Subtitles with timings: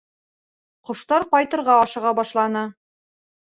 [0.91, 2.65] Ҡоштар ҡайтырға ашыға башланы.